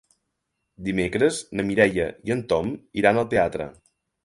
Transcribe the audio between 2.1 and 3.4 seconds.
i en Tom iran al